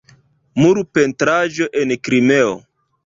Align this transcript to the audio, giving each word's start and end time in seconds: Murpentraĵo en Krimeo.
Murpentraĵo 0.61 1.67
en 1.83 1.95
Krimeo. 2.09 2.57